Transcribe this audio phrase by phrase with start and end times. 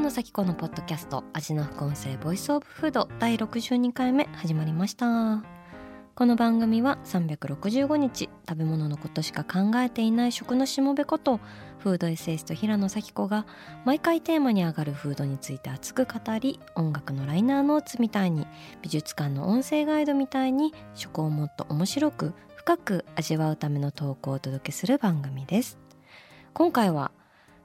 [0.00, 5.44] 野紗季子のポッドキャスト味な副音声 voice of food 第62回目始まりました。
[6.14, 11.38] この番組は365日食べ物のことしか考えていない食のしもべこと
[11.80, 13.46] フードエッセイスト平野紗季子が
[13.84, 18.46] 毎回テーマに上がるフードについて熱く語り音楽のライナーノーツみたいに
[18.80, 25.78] 美術館の音声ガイドみたいに食をもっと面白く深く味わうための投稿をお届けする番組です。
[26.54, 27.12] 今回は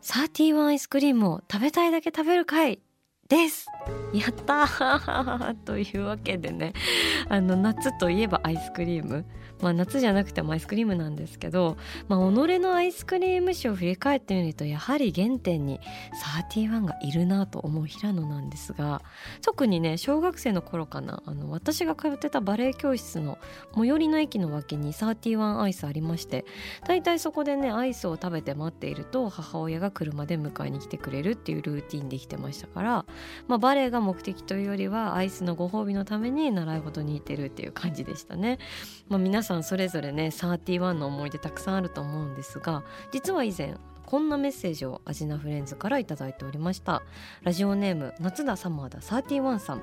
[0.06, 2.80] 31アイスクリームを食べたいだけ食べる会
[3.28, 3.68] です。
[4.14, 5.56] やったー。
[5.66, 6.74] というわけでね。
[7.28, 9.26] あの夏といえばアイスクリーム。
[9.62, 15.80] まあ夏じゃなくてもアイスクリームなんですけど、まあ、己のアイスクリーム史を振り返ってみるとやはり原点に
[16.44, 19.02] 31がいるなと思う平野なんですが
[19.42, 23.38] 特にね小学生の頃かなあの私が通ってたバレエ教室の
[23.76, 26.46] 最寄りの駅の脇に31アイスありまして
[26.88, 33.06] 大体そこでねアイスを食べて待っていると母親が車で迎えに来てくれるっていうルーティンできてましたから
[33.48, 38.60] まあ、バレエが目的というよりはアイスのご褒美のために習い事に行ってるっていう感じでしたね、
[39.08, 47.02] まあ、皆さんそれぞれね31の思い出たくさんあると思うんですが実は以前こんなメッセージを味なフレンズから頂いておりました。
[47.42, 49.82] ラジオネーム夏だサマーだ31さん。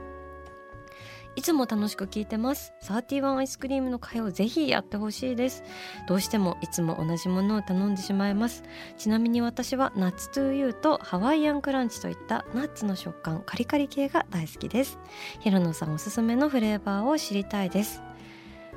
[1.35, 2.73] いつも楽しく聞いてます。
[2.83, 5.65] 31アイスクリームの会をぜひやってほしいです。
[6.07, 8.63] どうしてもいつも同じものを頼んでしまいます。
[8.99, 14.99] ちなみに私はナッツトゥーユーとハワイアンクランチといったナッツの食感カリカリ系が大好きです。
[15.41, 18.03] 平野さんおすすめのフレーバーを知りたいです。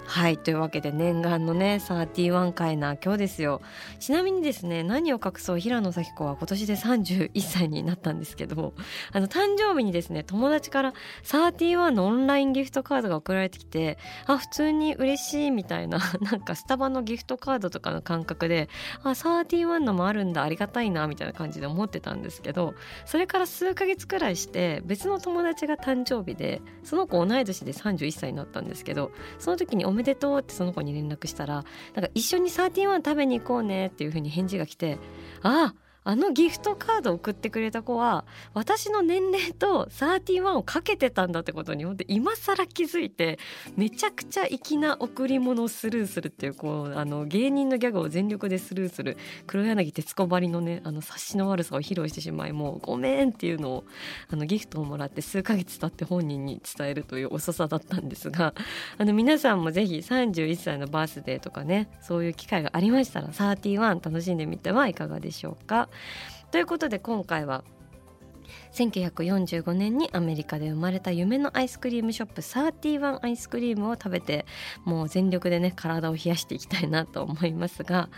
[0.07, 3.61] はいというわけで念願のね31回な今日ですよ。
[3.99, 8.73] ちなみにですね何を隠そう平野咲子は今年で31歳になったんですけど
[9.11, 10.93] あの誕生日にですね友達から
[11.23, 18.69] 31のオンラインギフトカードが送られてきてあ普通に嬉しいみたいな なんかスタバのギフトカードとかの感覚で
[19.03, 35.00] あ31のもあるんだありがたいなみたいな感じで思ってたんですけどそれから数ヶ月くらいして別の友達が誕生日でその子同い年で31歳になったんですけどその時におめでとうってその子に連絡したらなんか一緒にサーティワン食べに行こうねっていう風に返事が来て
[35.41, 43.39] あああのギフトカードを送ってくれた子は私の年齢と31をかけてたんだってことに本当今更気づいて
[43.75, 49.17] めちゃくちゃ粋な贈り物をスルーするっていうこうあの芸人のギャグを全力でスルーする
[49.47, 53.83] 黒柳徹子ばりのねあの察しの悪さを披露してしまいもうごめんっていうのを
[54.29, 58.53] あのギフトをもらって数ヶ月経って本人に伝えるという遅さだったんですが
[58.99, 65.89] あの皆さんもぜひ31歳のバースデーとかねそういう機会がありましたら31楽しんでみてはいかがでしょうか？
[66.51, 67.63] ということで今回は
[68.75, 74.45] 1945年にアメリカで生まれた夢のアイスクリームショップ31アイスクリームを食べて
[74.83, 78.09] もう全力でね体を冷やしていきたいなと思いますが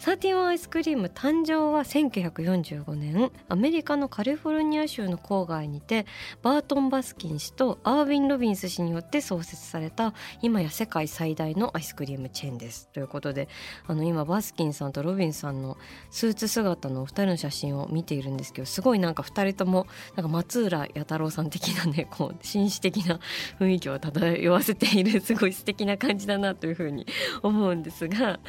[0.00, 6.04] 31アイスクリーム誕生は1945年アメリカのカリフォルニア州の郊外にて
[6.42, 10.12] バートン・バスキン氏とアーウィン・ロビンス氏によって創設された
[10.42, 12.88] 今や世界最大のアイスクリームチェーンです。
[12.92, 13.48] ということで
[13.86, 15.78] あの今バスキンさんとロビンさんの
[16.10, 19.86] スーツ姿のお二人の写真を見ているんですけどすごいなんか2人とも
[20.16, 23.20] なんか松浦弥太郎さん的なねこう紳士的な
[23.60, 27.06] 雰囲気を漂わせているすごい素敵な感じだなというふうに
[27.42, 28.40] 思うんですが。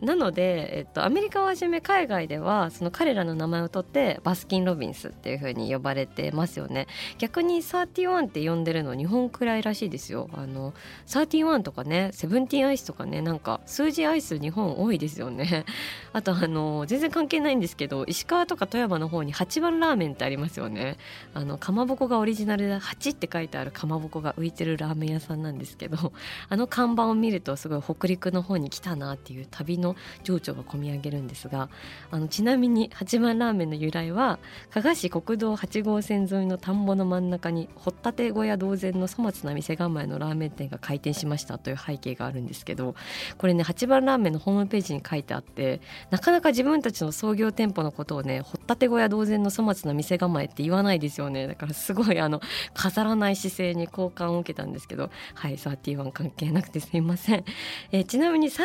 [0.00, 6.86] なので、えっと、アメリカをはじめ海外ではその彼らの名前を取ってバスキン・ロビンスっていうふうに呼ばれてますよね。
[7.18, 10.28] 逆に31って呼んでるの日本くらいらしいですよ。
[10.32, 10.74] あの
[11.06, 15.64] 31とかねセブンティーンアイスとかねなんか数字アイス日本多いですよね。
[16.12, 20.96] あとあの全然関係ないんですけど石川とか富山の方に八番ラーメンってありますよね。
[21.34, 26.12] あのかまぼこがオリジナルで8って書いてあるかまぼこが浮いてるラーメン屋さんなんですけど
[26.48, 31.68] あの看板を見るとすごい北陸の方に来たなっていう旅の情緒が込み上げるんですが
[32.10, 34.38] あのちなみに八幡ラーメンの由来は
[34.70, 42.94] 加賀市国道8号線沿いの田んぼの真ん中に掘ったて小屋同然の粗末な店構えのラーメン店が開店しましたという背景があるんですけど
[43.38, 45.80] これね八幡ラーメンのホームページに書いてあって
[46.10, 51.46] なかなか自分たちの創業店舗のことをね掘ったて小屋同然の粗末な店構えって言わないないですよね。
[51.46, 52.40] だからすごいあの
[52.74, 57.44] 飾らない姿勢に好感を受けたんですけどはい31関係なくてすいません、
[57.92, 58.60] えー、ちなみに31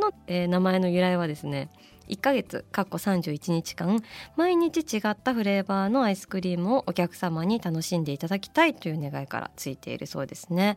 [0.00, 1.68] の、えー、名前の由来はですね
[2.08, 4.02] 1ヶ月かっこ31日間
[4.36, 10.76] 毎日違ったフレーバーのアイスクリームをお客様に楽しんでいただきたいという願いからついているそうですね。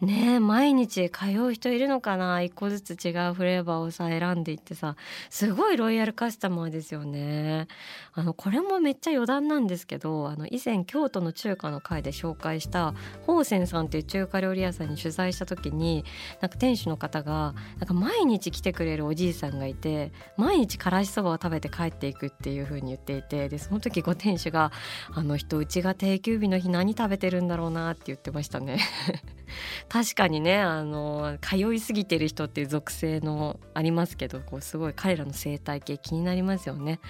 [0.00, 4.96] ね毎日通う人いるのかな？1個ずつ違うフレーバーをさ選んでいってさ
[5.30, 7.68] すごいロイヤルカスタマーですよね。
[8.12, 16.04] あのこれもめっちゃ余談なんですけどあの以前京都の中華の会で紹介した宝泉さんっていう中華料理屋さんに取材した時に
[16.40, 24.72] なんか店主の方がなんか毎日来てくれるおじいさんがいて毎日日からしそばを食べて帰っていくっていう風に言っていてでその時ご店主が
[25.14, 28.78] 「あの人うちが定休日の日何食べてるんだろうな」って言ってましたね
[29.88, 37.00] 確かにねあの通いすぎてる人っていう属性のありますけどこうすごい彼らの生態系気になりますよね。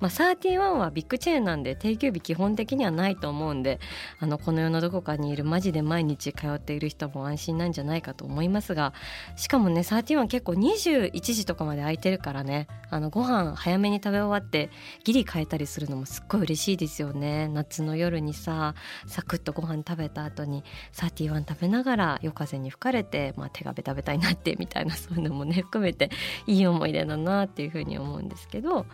[0.00, 3.80] まあ、31はビッグチェーンなんで定休日基本的にはないと思うんで
[4.18, 8.92] あのこの世のどこかにいるマジで毎日通っている人も安心なんじゃないかと思いますが
[9.36, 14.70] しかもね31結構21時とかまで空いてるからねあのご飯早めに食べ終わって
[15.04, 17.48] ギリ変えたりするのもすっごい嬉しいですよね。
[17.48, 18.74] 夏の夜にさ
[19.06, 26.10] サクッとご飯食べた後にサーティワン食べながら夜風に吹かれて、まあ、手がベタベタになってみたいなそういうのもね含めて
[26.46, 28.86] いい思い出だなっていうふうに思うんですけど。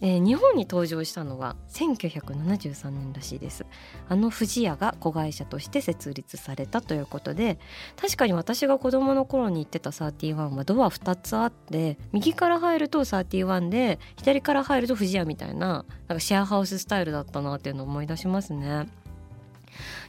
[0.00, 3.64] えー、日本に登場したのは1973年らしいです
[4.08, 7.58] あの不二家が子会社として設立されたということで
[8.00, 18.86] 確かに私が子供の頃に行ってた31はドア2つあって右から入ると31で左から入ると不二家みたいななんかシェアハウススタイルだったなっていうのを思い出しますね。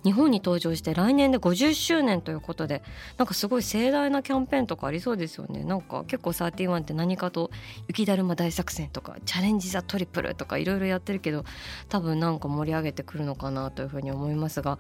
[0.04, 2.84] 日本に登場して来年で50周年ということで
[3.18, 5.64] なんかすごい盛大なキャンペーンとかありそうですよね。
[5.64, 7.52] なんか結構31って何かと
[7.88, 11.46] 雪だるま大作戦とかチャレンジ・ザ・トリプルとかいろいろやってるけど
[11.90, 14.78] 多分なんか盛り上げてくるのかなというふうに思いますが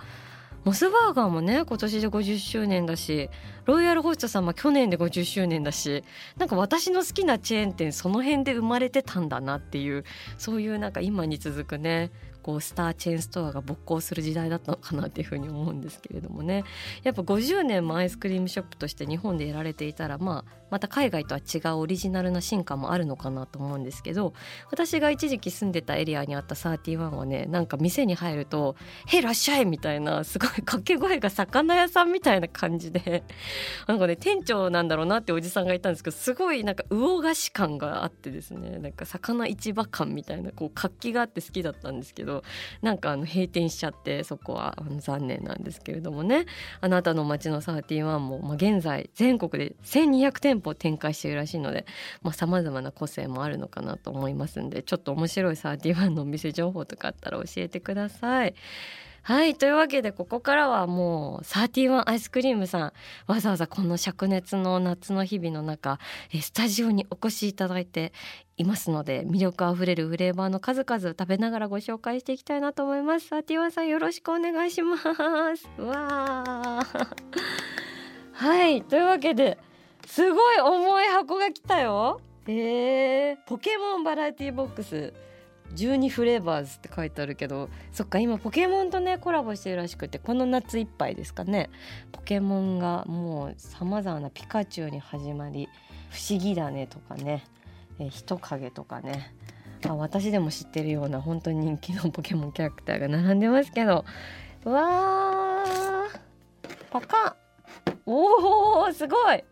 [0.63, 3.29] モスバーガーもね今年で50周年だし
[3.67, 6.03] ロイヤルホストさんも去年で50周年だし
[6.37, 10.05] なんか私の好きなチェーン店その辺で生まれてたんだなっていう
[10.37, 12.11] そういうなんか今に続くね
[12.47, 16.63] こうスターチェーンストアが勃興する時代だったのかなっていうふうに思うんですけれどもね
[17.03, 24.33] やっぱ50年もアイスクリームショップとして日本でやられていたら、まあ、また海外とは違うオリジナルな進化もあるのかなと思うんですけど
[24.71, 28.77] 私が一時期住んでたエリアにあった31はねなんか店に入ると
[29.07, 33.25] 「へいらっしゃい!」みたいなすごい掛け声が魚屋さんみたいな感じで
[33.87, 42.43] なんかね店長なんだろうなっておじさんがいたんですけどすごいなんか魚菓子感があってですねなんか魚市場感みたいなこう活気があって好きだったんですけど
[42.81, 46.45] なんかあの閉店しちゃってそこは残念なんですけれどもね
[46.81, 51.85] あなたの街の31も、まあ、現在全国で1200店舗展開しているらしいので
[52.33, 58.53] さまざ、まな個性もあるのかなと思いますんでちょっと面白い31のお店情報とかあったら教えてください。
[59.27, 62.93] はいというわけでここからはもう31アイスクリームさん
[63.27, 65.99] わざわざこの灼熱の夏の日々の中
[66.41, 68.13] スタジオにお越しいただいて
[68.55, 73.27] いますので魅力あふれるフレーバーの数々食べながらご紹介していきたいなと思います。
[73.27, 75.11] 31さんよろしくお願いします。
[75.77, 76.85] わ
[78.31, 79.57] はいというわけで
[80.05, 82.21] すごい重い箱が来たよ。
[82.47, 85.26] えー、ポケモンバラエティボックス。
[85.75, 91.69] 12フレーバーズって書いてあるけどそっか今ポケモンとねコラボしてるらしくてこの夏いっぱいですかね。
[92.11, 95.67] ポケモンがもうさまざまなピカチュウに始まり
[96.09, 97.45] 不思議だねとかね。
[97.99, 99.33] え人影とかね。
[99.85, 104.05] あ私でも知ってるような本当に人気のポケモンキャラクターが並んでますけど。
[104.63, 106.19] わー
[106.89, 107.35] パカン。
[108.05, 109.43] おーすごい。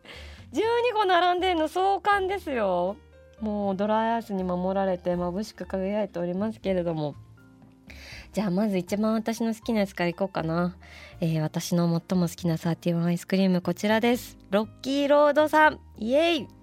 [0.53, 0.61] 12
[0.95, 2.95] 個並んでんの壮観ですよ。
[3.39, 7.15] もうドライアイスに守られて眩しく輝いておりますけれども。
[8.33, 10.75] じゃあまず一番私の好きなやつからいこうかな、
[11.21, 14.37] えー、私の最も好きな31アイスクリームこちらです。
[14.51, 15.79] ロッキーロードさん。
[15.97, 16.47] イエイ。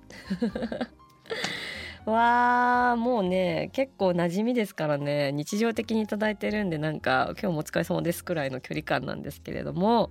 [2.04, 5.32] わあもうね結構馴染みですからね。
[5.32, 10.10] 日常的に頂いてるんでなんか今日もお疲れ様ですくらいの距離感なんですけれども、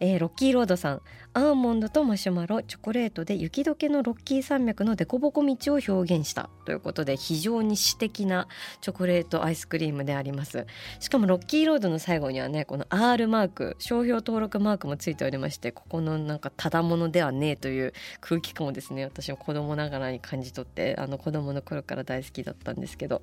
[0.00, 1.02] えー、ロッキーロードさん。
[1.38, 6.50] アーモンドとマシュマロチョコレートで雪解けのロッキー山脈の凸凹道を表現した。
[6.64, 8.48] ということで非常に詩的な
[8.80, 10.66] チョコレートアイスクリームであります。
[10.98, 23.22] しかもロッキーロードの最後にはねこの R マーク商標登録マークもついておりましてここのなんかただものではねえという空気感をですね私も子供ながらに感じ取ってあの子供の頃から大好きだったんですけど。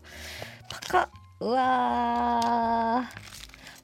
[0.69, 1.10] パカ。
[1.41, 3.10] うわ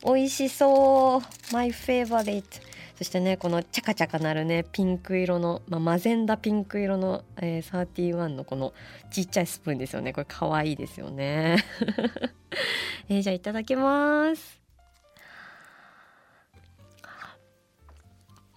[0.06, 0.16] ー。
[0.16, 1.54] 美味しそう。
[1.54, 2.71] マイフェイバリット
[3.02, 8.76] そしてねこのチャカチャカなるねピンク色の、まあ、マゼンダピンク色の、えー、31のこの
[9.10, 10.14] ちっちゃいスプーンですよね。
[10.14, 11.66] これかわいいですよね。
[13.10, 14.62] えー、じゃあいただきます。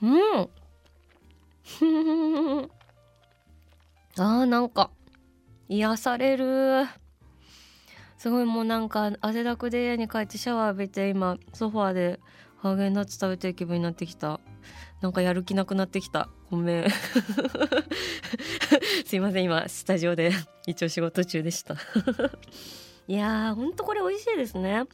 [0.03, 0.11] うん。
[4.19, 4.91] あーなんか
[5.71, 6.85] 癒される。
[8.19, 12.21] すごいもうなんか汗だくで家に帰ってシャワー浴びて今ソファーで
[12.65, 14.41] ハーゲンダッツ食べてる気分になってきた。
[15.03, 16.31] なんかやる気なくなってきた。
[16.51, 16.87] ごめん。
[19.05, 20.33] すいません今スタジオで。
[20.67, 21.75] 一応仕事中でした。
[23.07, 24.85] いやーほんとこれ美味しいですね。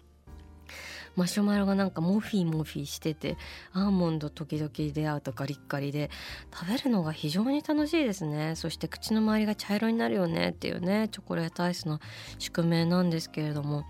[1.14, 3.36] マシュマロがなんかモフィモフィしてて
[3.72, 6.10] アーモンド時々出会うとガリッガリで
[6.52, 8.56] 食べるのが非常に楽しいですね。
[8.56, 12.00] そして口の周りが茶色になるよねっていうねチョコレートアイスの
[12.40, 13.84] 宿命なんですけれども。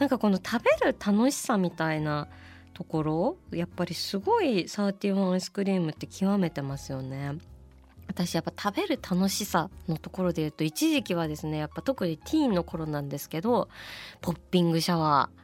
[0.00, 2.26] なんかこの食べる楽しさみたいな
[2.74, 7.38] ところやっぱりすごいサーティワンアイスクリームって極めてますよね。
[8.06, 13.68] 私やっぱ食べる楽しさのところで言うと一時期はですねやっぱ特にティーンの頃なんですけど
[14.20, 15.43] ポッピングシャワー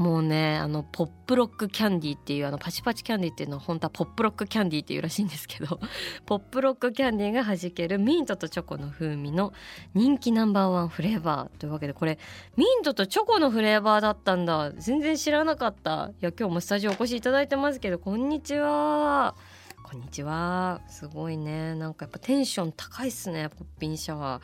[0.00, 5.78] もうねあのポップロックキャンディーっていうあのパチパチキャンディーっていうのは本当は ポップロックキャンディーっていうらしいんですけど
[6.24, 9.52] ポップロックキャンディーがはじけるミントとチョコの風味の
[9.92, 12.18] 人気ナンバーワンフレーバーというわけでこれ
[12.56, 14.72] ミントとチョコのフレーバーだったんだ。
[14.72, 16.12] 全然知らなかった。
[16.22, 19.34] いや今日もスタジオお越しいただいてますけどこんにちは。
[19.82, 20.80] こんにちは。
[20.88, 21.74] すごいね。
[21.74, 23.50] なんかやっぱテンション高いっすね。
[23.50, 24.42] ポッピンシャワー。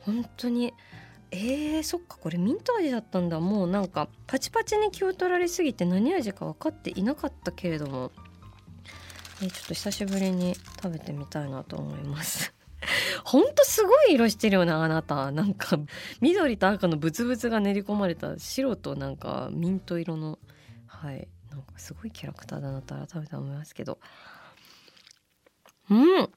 [0.00, 0.74] 本当に
[1.32, 3.38] えー、そっかこれミント味だったんだ。
[3.40, 8.10] もうなんかパチパチに気を取られすぎて何味か分かっていなかったけれども、
[9.42, 12.52] えー、ちょっと久しぶりに食べてみたいなと思います。
[13.24, 15.30] ほんとすごい色してるよなあなた。
[15.30, 15.78] なんか
[16.20, 20.38] 緑と赤のブツブツが練り込まれた白となんかミント色の。
[20.86, 21.28] はい。
[21.50, 23.98] なんかすごいキャラクターだなと改めて思いますけど。
[25.90, 26.30] うん。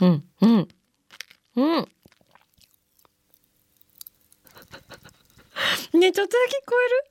[0.00, 0.24] うん。
[0.40, 0.68] うん。
[1.56, 1.88] うん。
[5.98, 7.10] ねちょっとだけ聞こえる？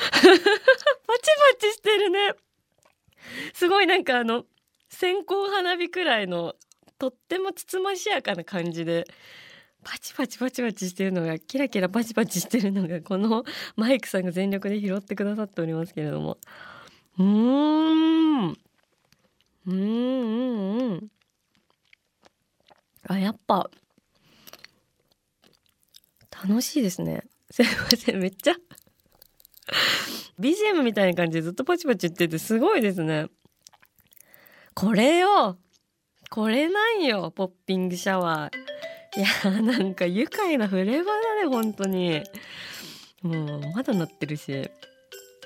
[0.00, 0.36] パチパ
[1.60, 2.34] チしてるね
[3.54, 4.44] すごいなんかあの
[4.88, 6.54] 線香花火くらいの
[6.98, 9.06] とってもつつましやかな感じで
[9.84, 13.44] パチパチパチパチしてるのがキラキラパチパチしてるのがこの
[13.76, 16.38] マイクさんが全力で拾ってくださっておりますけれども。
[17.18, 18.58] うーん。
[19.66, 21.08] うんうんうん。
[23.08, 23.70] あやっぱ。
[26.44, 27.24] 楽しいですね。
[27.50, 28.20] すいません。
[28.20, 28.54] めっちゃ。
[30.38, 33.26] BGM みたいな感じでずっとパチパチ言っててすごいですね。
[34.74, 35.58] これよ
[36.30, 39.20] これなんよポッピングシャワー。
[39.20, 42.22] いやなんか愉快なフレーバーだね本当に。
[43.22, 44.70] もうまだなってるし。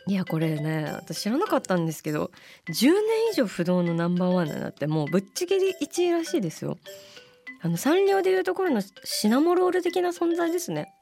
[0.08, 2.32] いやこれね私知らなかったんですけど
[2.66, 2.92] 10年
[3.30, 6.76] 以上不動のナンバーワンだなってもうぶっちぎり1位らしいですよ。
[7.62, 10.92] あのサンリオでいうところのシナモロール的な存在ですね。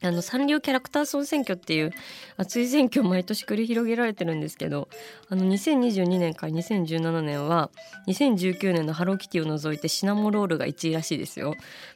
[0.00, 1.90] あのサンリオキャラクター総選挙っていう
[2.36, 4.88] 熱い選挙を毎年繰り広げられてるんですけど
[5.28, 7.70] あの2022年から2017年は
[8.06, 11.54] 2019年のハローキティを除いてシナモロールが1位らしいですよ。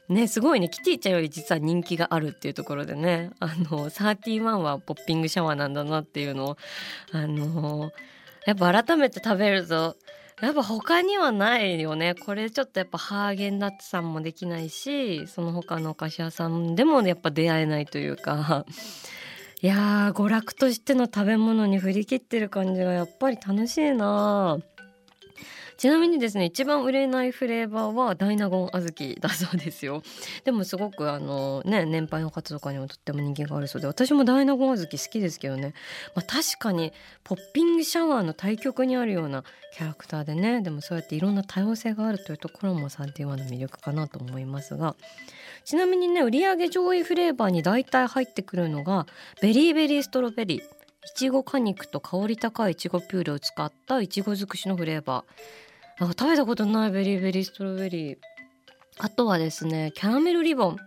[0.09, 6.57] ねすごいねキティちゃんより実は人気があるっていうところでねあの31はポッピングシャワーなんだなっていうのを
[7.13, 7.89] あの
[8.45, 9.95] やっぱ改めて食べると
[10.41, 12.15] やっぱ他にはないよね。
[12.15, 18.65] これちょっとやっぱハーゲンダッツさんもできないしその他のお菓子屋さんでもやっぱ出会えないというか。
[19.61, 24.57] いやー娯楽としての食べ物に振り切ってる感じがやっぱり楽しいな
[25.77, 30.03] ちなみにですね一番売れないフレーバーはダイナゴン小豆だそうですよ。
[30.43, 35.73] でもすごくあのね年配の方とかにもとっても人気があるそうで私もダイナゴン小豆好きですけどね、
[36.15, 44.95] まあ、確かにポッピングシャワーの対極にあるようなキャラクターでねでもそうやっていろんな多様性があるというところも31の魅力かなと思いますが。
[45.65, 49.07] ちなみにね売上上位フレーバーに大体入ってくるのが
[49.41, 50.61] ベリーベリーストロベリー。
[51.05, 55.62] いちご果肉と香り高いいちごピューレを使ったいちご尽くしのフレーバー。
[55.99, 58.17] 食べたことないベリーベリーストロベリー。
[58.99, 60.77] あとはですねキャラメルリボン。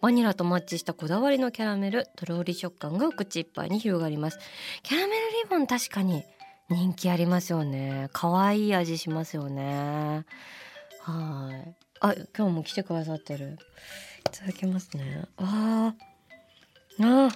[0.00, 4.38] バニラとマッチしたこだわりのキャラメルとろり食感がお口いっぱいに広がります。
[4.82, 6.24] キャラメルリボン確かに
[6.68, 8.08] 人気ありますよね。
[8.12, 10.24] 可愛い味しますよね。
[11.02, 11.74] はい。
[12.00, 13.58] あ今日も来てくださってる。
[14.26, 15.26] いただきますね。
[15.36, 15.94] あ。
[17.00, 17.28] あ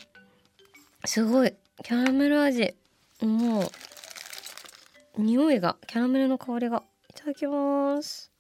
[1.05, 1.55] すごい。
[1.85, 2.75] キャラメル味。
[3.21, 6.83] もう匂いがキャラメルの香りが。
[7.11, 8.31] いただきます。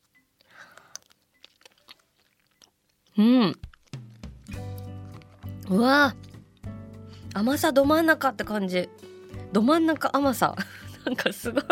[3.19, 3.57] うん。
[5.69, 6.15] うわ。
[7.35, 8.89] 甘さど真ん中って感じ。
[9.53, 10.55] ど真ん中甘さ。
[11.05, 11.65] なんかすごい。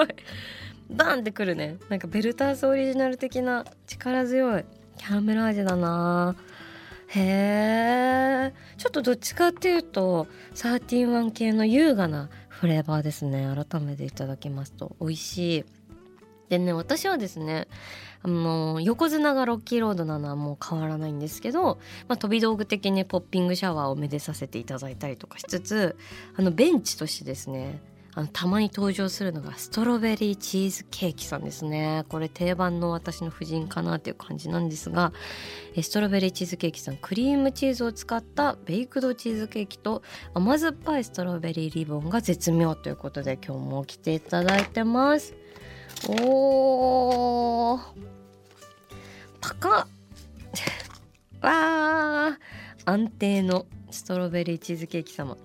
[0.90, 1.78] バンってくるね。
[1.88, 4.64] なんかベルタースオリジナル的な力強い。
[4.96, 6.34] キャラメル味だな。
[7.10, 13.46] へえちょっとどっちかっていうと131系の優雅なフレーバーですね。
[13.70, 14.96] 改めていただきますと。
[15.00, 15.77] 美味しい。
[16.48, 17.68] でね私はですね
[18.22, 21.78] あの横綱がロッキーロードなのはもう変わらないんですけど、
[22.08, 25.96] まあ、飛び道具的にポッピングシャワーをめでさせていただいたりとかしつつ
[26.36, 27.80] あのベンチとしてですね
[28.14, 32.04] あのたまに登場するのがストロベリーチーズケーキさんですね。
[32.08, 35.12] これ定番の私の夫人かなっていう感じなんですが
[35.80, 40.02] ストロベリーチーズケーキさんクリームチーズを使ったベイクドチーズケーキと
[40.34, 45.36] 甘酸っぱいストロベリーリボンが絶妙ということで今日も来ていただいてます。
[46.06, 47.80] おー。
[49.40, 49.68] パカ
[51.40, 52.38] わー。
[52.84, 55.36] 安定のストロベリーチーズケーキ様。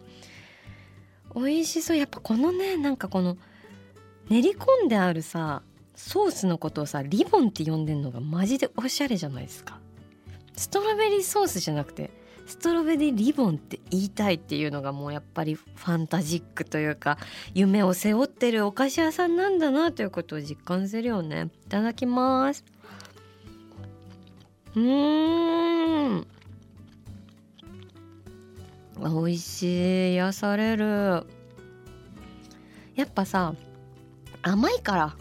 [1.35, 1.97] 美味しそう。
[1.97, 3.37] やっぱこのねなんかこの
[4.29, 5.63] 練り込んであるさ
[5.95, 9.79] ソースのことをさリボンって呼んでんのがマジでおしゃれじゃないですか。
[10.55, 12.11] ストロベリーソースじゃなくて
[12.45, 17.17] ストロベリーリボンって言いたいっていうのがもうやっぱりファンタジックというか
[17.53, 21.49] 夢を背負ってるお菓子屋さんなんだなということを実感するよね。
[21.65, 22.63] いただきます。
[24.75, 26.27] うん。
[28.99, 30.13] 美味しい。
[30.13, 31.25] 癒される。
[32.95, 33.55] やっぱさ
[34.43, 35.15] 甘いから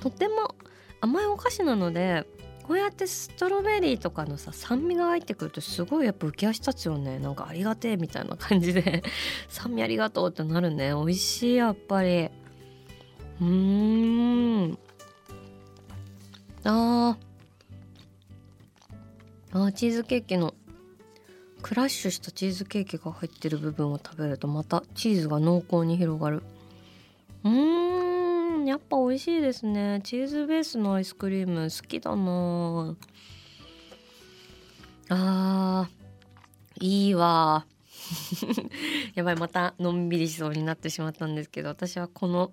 [0.00, 0.54] とても
[1.00, 2.26] 甘いお菓子なので
[2.66, 7.20] こうやってストロベリーとかのさ酸味が入ってくるとすごいやっぱ浮き足立つよね。
[7.20, 9.04] なんかありがてえみたいな感じで。
[9.48, 10.90] 酸味ありがとうってなるね。
[10.90, 12.24] 美味しいやっぱり。
[12.24, 14.78] うーん。
[16.64, 17.16] あ
[19.52, 20.54] あチーズケーキの
[21.62, 26.42] クラッシュしたチーズケーキが入ってる部分を食べるとまたチーズが濃厚に広がる。
[27.44, 28.25] うー
[28.70, 30.00] やっぱ美味しいですね。
[30.02, 32.96] チーズベースのアイスクリーム好きだな。
[35.08, 37.66] あーいいわ。
[39.14, 42.52] やばいまたのんびりしそうになってしまったんですけど私はこの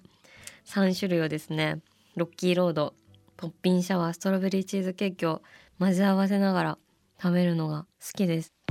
[0.65, 1.81] 3種類をですね
[2.15, 2.93] ロッキーロード
[3.37, 5.41] ポッピンシャワーストロベリーチーズケーキを
[5.79, 6.77] 混ぜ合わせながら
[7.21, 8.62] 食べるのが好きです。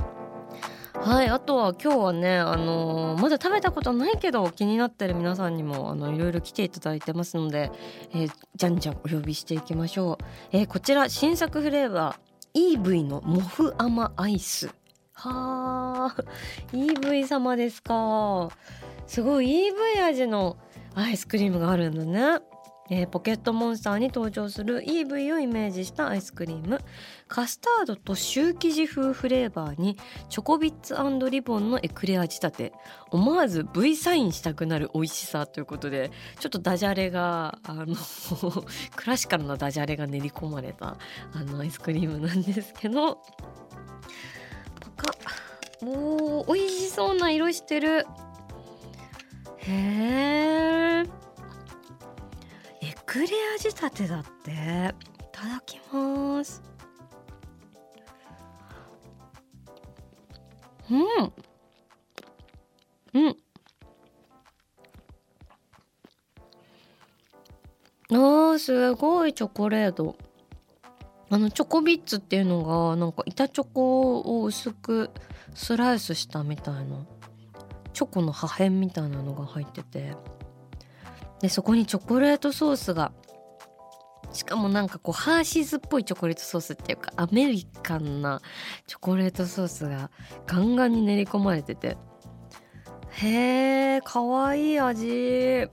[1.03, 7.71] はいあとは今日はねあのー、まだ食べたことないけど気になってる皆さんにもあのいろいろ来ていただいてますので、
[8.13, 14.67] えー、じゃんじゃんお呼びしていきましょう、えー、こちら新作フレーバー EV のモフ甘アイス。
[15.13, 16.23] はあ
[16.71, 18.49] EV 様ですか。
[19.07, 20.57] すごい EV 味の
[20.95, 22.43] アイスクリームがあるんだね。
[22.89, 26.81] えー、ポケットモンスターに登場する EV をイメージしたアイスクリーム。
[27.27, 29.97] カスタードとシュー生地風フレーバーに
[30.29, 30.95] チョコビッツ
[31.29, 32.73] リボンのエクレア仕立て。
[33.11, 37.95] 思わず V サインしたくなる美味しさということでちょっとダジャレがあの
[38.95, 40.97] クラシカルなダジャレが練り込まれた
[41.33, 43.19] あのアイスクリームなんですけど。
[44.79, 45.13] パカ
[45.85, 48.07] おー美味しそうな色してる。
[49.59, 51.22] へえ
[53.13, 54.49] クレア仕立てだって。
[54.49, 54.55] い
[55.31, 56.63] ただきます。
[60.89, 61.01] うん。
[63.13, 63.37] うん。
[68.09, 70.15] あーすごいチョコレート。
[71.29, 75.11] あのチョコビッツっていうのがなんか板チョコを薄く
[75.53, 77.05] スライスしたみたいな
[77.93, 80.15] チョコの破片みたいなのが入ってて。
[81.43, 83.11] でそこにチョコレートソースが。
[84.31, 88.41] しかもなんかこうハーシーズっぽいチョコレートソースっていうかアメリカンな
[88.87, 90.09] チョコレートソースが
[90.47, 91.97] ガンガンに練り込まれてて。
[93.09, 95.67] へえかわいい味。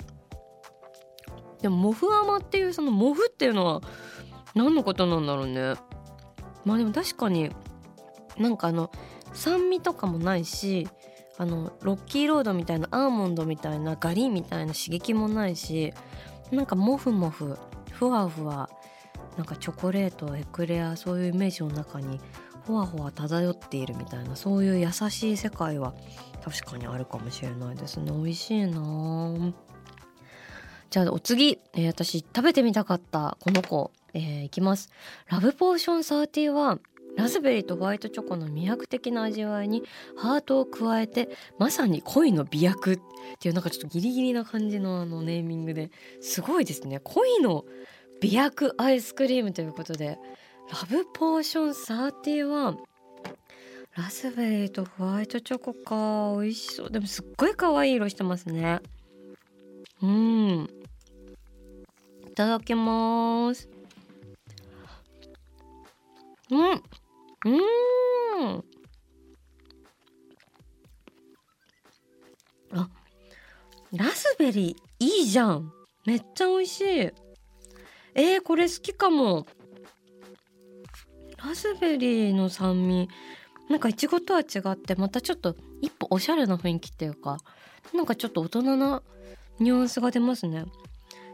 [1.62, 3.80] でもモフ甘っていうそのモフっていうのは
[4.54, 5.74] 何のことなんだろうね。
[6.64, 7.50] まあでも確かに
[8.36, 8.90] なんかあの
[9.32, 10.88] 酸味とかもないし
[11.40, 15.94] あのロッキーロードみたいなアーモンドみたいなガリみたいな刺激もないし
[16.50, 17.56] なんかモフモフ
[17.90, 18.68] ふわふわ
[19.38, 22.20] なんかチョコレートエクレアそういうイメージの中に
[22.66, 25.94] ほわほわ漂っているみたいなそういう優しい世界は
[26.44, 28.12] 確かにあるかもしれないですね。
[28.12, 29.52] 美味しいな
[30.90, 34.90] じゃあお次、えー、私食べてみたかったこの子、えー、いきます。
[35.30, 36.80] ラブポーション31
[37.20, 39.82] ラズベリーとホワイトチョコの魅惑的な味わいに
[40.16, 41.28] ハートを加えて
[41.58, 43.00] まさに恋の美薬っ
[43.38, 45.90] ていうなんかちょっとギリギリな感じのあのネーミングで
[46.22, 46.98] すごいですね。
[47.00, 47.66] 恋の
[48.22, 50.18] 美薬アイスクリームということで
[50.72, 52.76] ラブポーション31
[53.96, 56.90] ラズベリーとホワイトチョコか美味しそう。
[56.90, 58.80] でもすっごい可愛い色してますね。
[60.02, 60.70] うん。
[62.30, 63.68] いただきます。
[66.50, 66.82] うん。
[67.44, 68.64] うん。
[72.72, 72.88] あ
[73.92, 75.72] ラズベリーいいじゃん。
[76.06, 76.84] めっちゃ美味しい。
[76.86, 79.46] えー、これ好きかも。
[81.42, 83.08] ラズベリーの酸味。
[83.70, 87.38] なんかいちごとは違ってまたちょっと一歩おしゃれな雰囲気っていうか
[87.94, 89.00] なんかちょっと大人な
[89.60, 90.64] ニュアンスが出ますね。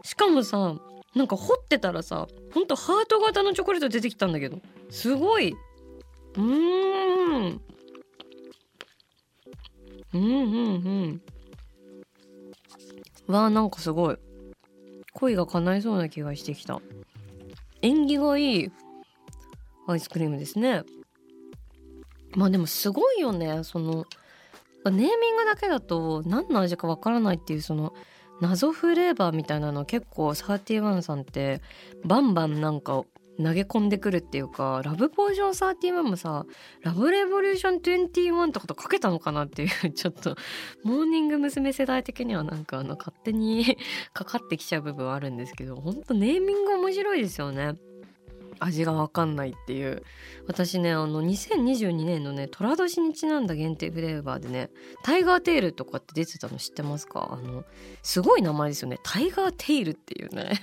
[0.03, 0.75] しかもさ
[1.15, 4.59] なんか掘ってたらさほんとハート型のチョコレート出てきたんだけど
[4.91, 5.55] すごい。
[6.37, 7.61] うーん。
[10.13, 11.21] うんうん
[13.27, 13.33] うん。
[13.33, 14.17] わあなんかすごい。
[15.13, 16.79] 恋が叶いそうな気がしてきた。
[17.81, 18.71] 縁起がいい
[19.87, 20.83] アイスクリームですね。
[22.35, 23.63] まあでもすごいよね。
[23.63, 24.05] その
[24.85, 27.93] ネーミングだけだと何の味かわからないっていうその
[28.41, 31.61] 謎フレーバーみたいなの結構サーティワンさんって
[32.05, 33.03] バンバンなんか
[33.37, 36.45] 投げ込んでくるっていうかラブポーション31もさ
[36.81, 40.35] ラブレボリューション21とかとかけたのかなっていう ちょっと
[40.83, 41.67] モーニング娘。
[41.77, 43.77] 世代的にはなんかあの勝手に
[44.13, 47.75] かかってきちゃう部分はあるんですけどほんとネーミング面白いですよね。
[48.59, 50.03] 味が分かんないっていう。
[50.47, 54.69] 私ねあの2022年のね寅年にちなんだ限定フレーバーでね
[55.03, 57.29] タイガーテールとかって出てたの知ってますか？
[57.31, 57.63] あの
[58.01, 58.99] すごい名前ですよね。
[59.03, 60.61] タイガーテールっていうね。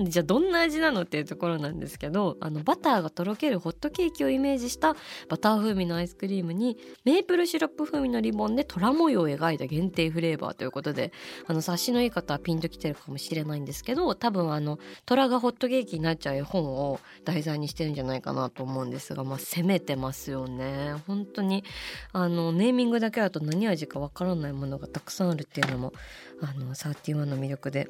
[0.00, 4.96] じゃあどんな味なのっていうところなんですけどあのバターがとろけるホットケーキをイメージした
[5.28, 11.12] バター風味のアイスクリームにメープルシロップ風味のリボンで虎模様を描いた限定フレーバーということで
[11.46, 20.94] あの察しのいい方はピンときてるかもしれないんですけど多分あの虎がホットケーキになっちゃう絵本を題材にしてるんじゃないかなと思うんですが、まあ、攻めてますよね。
[21.06, 21.64] 本当に
[22.12, 25.92] あのネーミングだけだと何味かわからないものがたくさんあるっていうのも
[26.40, 27.88] あの31の魅力で。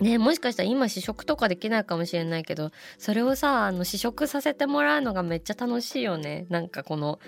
[0.00, 6.46] ね、もしかしたら今試食とかできないかもしれないけどそれをさあの試食させてもらうのがめっちゃ楽しいよね。
[6.48, 7.18] なんかこの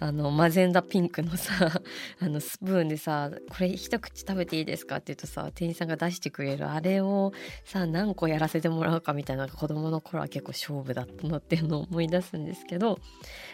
[0.00, 1.82] あのマゼンダピンクのさ
[2.20, 7.32] あのスプーンでさ「これ一口食べていいですか?」って言うとさ店員さんが出してくれるあれを
[7.64, 12.98] さ何個やらせてもらうかみたいな子供の頃は結構勝負だったなっていうのを思い出すんですけど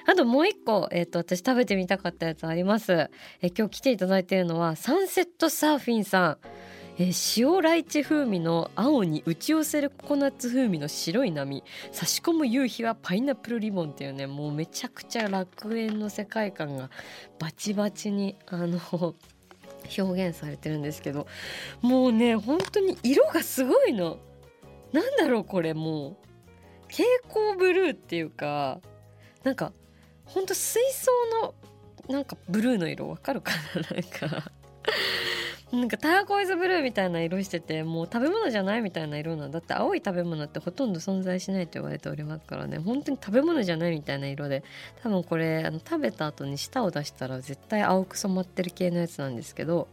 [0.06, 3.10] あともう一個、えーと、私食べてみたかったやつあります。
[3.42, 6.38] え今日来ていただいているのはサンセットサーフィンさん。
[6.98, 11.62] えー、塩ライチ風味の青に打ち寄せるココナッツ風味の白い波。
[11.92, 16.90] 差し込む夕日はパイナップルリボンっていうねもうめちゃくちゃ楽園の世界観が
[17.38, 18.80] バチバチにあの
[19.98, 21.26] 表現されてるんですけど。
[21.82, 24.18] もうね本当に色がすごいの。
[24.92, 26.16] なんだろうこれもう。
[26.88, 28.80] 蛍光ブルーっていうか
[29.42, 29.72] なんか
[30.24, 31.10] ほんと水槽
[31.42, 31.54] の
[32.08, 33.82] なんかブルーの色わかるかな？
[33.92, 34.02] なん
[34.40, 34.52] か。
[35.72, 42.78] なんかターコイズブルーみたいな色しててもう食べ物じゃないみたいな色なんだって青い食べ物ってほとんど存在しないと言われておりますからね。
[42.78, 44.62] 本当に食べ物じゃないみたいな色で
[45.02, 49.88] 多分これあの食べた後に舌を出したら絶対青く染まってる系のやつなんですけど。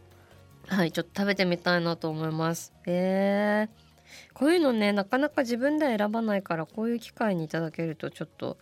[0.66, 2.72] はいちょっと食べてみたいなと思います。
[2.86, 8.56] えー、こういうのねなかなか自分では選ばないからこういう機会にいただけるとちょっと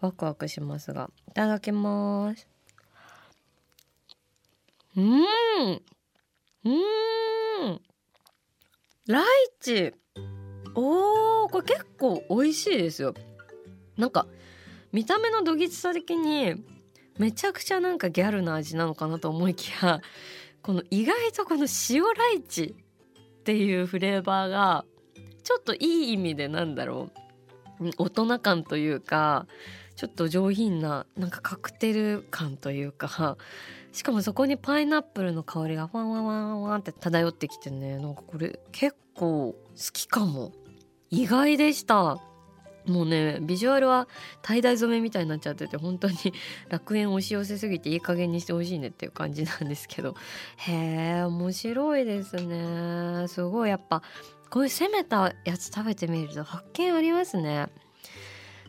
[0.00, 1.10] ワクワクしますが。
[1.28, 2.46] いただきます。
[4.96, 5.82] うん！
[6.64, 7.80] うん。
[9.06, 9.26] ライ
[9.60, 9.94] チ。
[10.74, 13.14] おーこれ結構美味しいですよ。
[13.96, 14.26] なんか
[14.92, 16.54] 見た目のどぎつさ的に
[17.18, 20.00] めちゃくちゃなんかギャルな味なのかなと思いきや
[20.62, 22.76] この意外とこの塩ライチ
[23.40, 24.84] っていうフレーバーが
[25.42, 27.10] ちょっといい意味でなんだろ
[27.80, 27.90] う。
[27.96, 29.46] 大人感というか
[29.96, 33.36] ちょっと上品ななんかカクテル感というか
[33.92, 37.98] しかもそこにパイナップルの香りがファンワンワンワンって漂ってきてね。
[37.98, 39.58] なんかこれ結構好
[39.92, 40.52] きかも。
[41.10, 42.18] 意外でした。
[42.86, 44.08] もうねビジュアルは
[44.42, 46.16] tie dye 染めみたいになっちゃってて本当に
[46.68, 50.14] 楽園押し寄せすぎていい加減にしてほしいねっていう感じなんですけど。
[50.56, 50.72] へ
[51.18, 53.26] え面白いですね。
[53.28, 53.70] すごい。
[53.70, 54.02] やっぱ
[54.50, 57.66] こういう攻めたやつ食べてみると発見ありますね。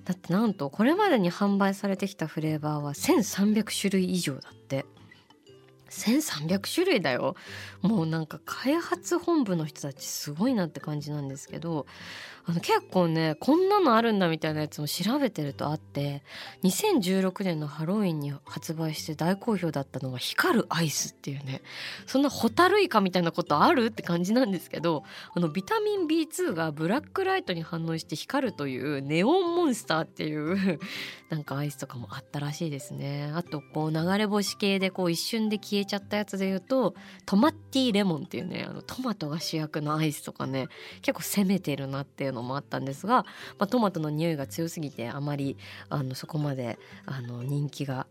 [0.05, 4.85] だってなんとこれまでに販売されてきたフレーバーは1300種類以上だって。
[5.91, 7.35] 1300種類だよ。
[7.81, 11.85] もうなんか開発本部の人たちすごいなって感じなんですけど
[12.49, 16.23] あの結構ねこんなのあるんだみたいなやつも調べてるとあって
[16.63, 21.61] 2016年のハロウィンに発売して大好評だったのが光るアイスっていうね
[22.07, 25.03] そんなホタルイカみたいなことあるって感じなんですけど
[25.35, 30.79] あのビタミン B2 がブラックライトに反応して光るというネオンモンスターっていう
[31.29, 33.31] なんかアイスとかもあったらしいですね。
[33.35, 36.95] あとこう流れ星系でこう一瞬で消えちゃったやつで言うと
[37.27, 40.67] トマッティレモンっていうねあのトマトが主役のアイスとかね
[41.03, 43.23] 結構攻めてるなっていうのもあったんですが、
[43.57, 45.57] まあ、トマトの匂いが強すぎてあまり
[45.89, 48.07] あのそこまであの人気が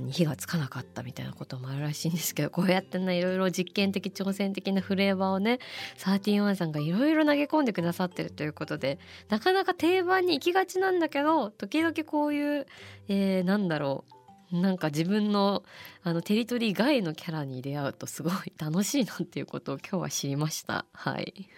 [0.00, 5.58] に火がつかなかったみたいなこともあるらしいんですけどこうやってねいろいろ実験的挑戦的なフレーバーをね
[5.96, 12.66] サーティワンさんがいろいろ投げ込んでくださってるということでなかなか定番に行きがちなんだけど時々こういう、
[13.08, 14.16] えー、なんだろう
[14.52, 15.64] なんか自分の
[16.02, 20.86] あのテリトリー外のキャラに出会うとすごい楽しいなっていうことを今日は知りました。
[20.92, 21.48] はい。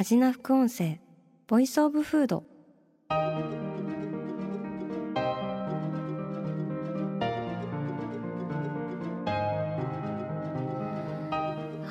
[0.00, 1.00] 味な副音声
[1.48, 2.44] ボイスオブフード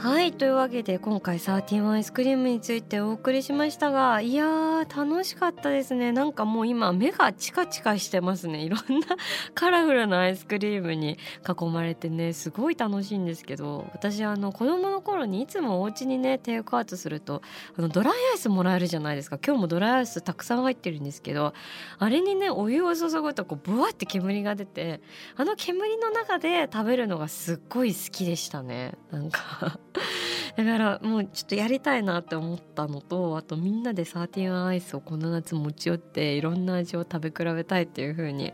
[0.07, 6.13] はいというわけで今回サーティワンアイスクリームについてお送りしましたがいやー楽しかったですね。
[6.13, 8.63] なんかもう今目がチカチカしてますね。
[8.63, 9.07] いろんな
[9.53, 17.41] カラフルなアイスクリームに囲まれてねすごい楽しいんですけど私あの子供の頃にいつもお家にねテイクアウトすると
[17.77, 19.37] あのドライアイスもらえるじゃないですか。
[19.45, 21.53] 今日もドライアイスたくさん入ってるんですけど
[21.99, 25.01] あれにねお湯を注ぐとこうブワって煙が出て
[25.35, 28.93] あの煙の中で食べるのがすっごい好きでしたね。
[29.11, 29.77] なんか
[30.55, 38.53] だからもうちょっとやりたいなって思ったのとあとみんなでサーティワンアイスをこの夏持ち寄っていろんな味を食べ比べたいっていう風に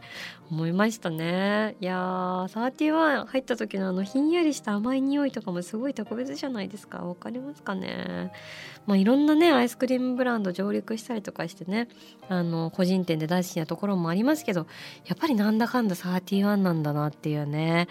[0.52, 1.76] 思いましたね。
[1.80, 7.00] いやーサーティワン入った時のあのひんやりした甘い匂いとかもすごい特別じゃないですか。
[7.00, 8.32] わかりますかね？
[8.86, 11.88] まあいろんなねアイスクリームブランド上陸したりとかしてね
[12.28, 14.68] あの個人店で大好きなところもありますけど
[15.06, 17.88] やっぱりなんだかんだサーティワンなんだなっていうね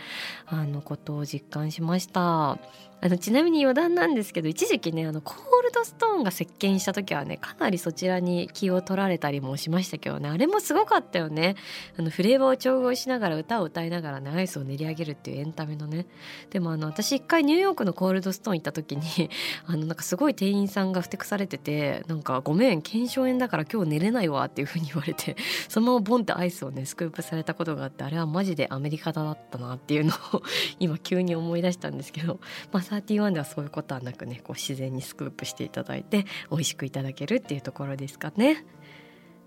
[0.46, 2.58] あのことを実感しました。
[3.04, 11.56] あのちなみに余談なんですけど一時期ねあのコールドストーンが席巻した時はねかなりそちらに気を取られたりもしましたけどねあれもすごかったよね。
[11.98, 16.06] あのフレーバーを調合しながら歌を歌いながらねアイスを練り上げるっていうエンタメのね。
[16.50, 19.30] でもあの私一回ニューヨークのコールドストーン行った時に
[19.66, 25.36] あのなんかすごい店員さんがふてくされててなんかごめん腱鞘炎だから今日寝れないわっていう風に言われて
[25.68, 30.42] そのままボンってアイスをねスクープされたことがあってあれはマジでアメリカだったなっていうのを
[30.78, 32.38] 今急に思い出したんですけど
[32.70, 38.64] まあ31ではそういうことはなくねこう自然にスクープしていただいて美味しくいただけるっていうところですかね。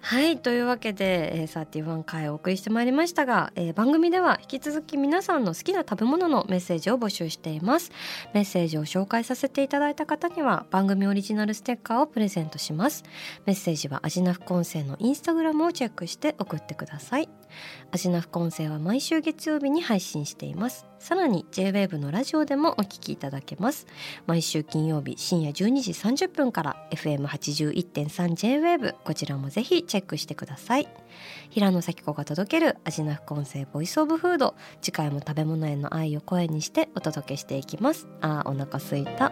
[0.01, 7.91] はいというわけで、えー、31回お送りしてまいりましたが、えー、番組では引き続き皆さんの好きな食べ物のメッセージを募集しています。
[8.31, 13.03] メッセージを紹介させていただいた方には番組オリジナルステッカーをプレゼントします。
[13.47, 17.27] メッセージはアジナフコンセのインスタグラムをチェックして送ってください。
[17.91, 20.85] アジナフコンセは毎週月曜日に配信しています。
[20.99, 23.87] さらに JWAVE のラジオでもお聞きいただけます。
[24.25, 30.87] 毎週金曜日深夜12時30分から FM81.3JWAVE こちらもぜひチェックしてください。
[31.49, 34.55] 平野咲子が届ける味な副音声ボイスオブフード。
[34.81, 38.07] 次回も食べ物への愛を声にしてお届けしていきます。
[38.21, 39.31] あーお腹すいた。